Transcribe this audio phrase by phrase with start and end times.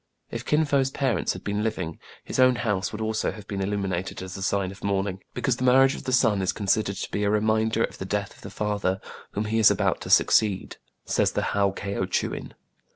[0.31, 4.23] If Kin Fo*s parents had been living, his own house would also have been illuminated
[4.23, 7.23] as a sign of mourning;" because the marriage of the son is considered to be
[7.23, 8.99] a remind er of the death of the father,
[9.33, 12.53] whom he is about to succeed," says the" Hao Khieou Tchouen."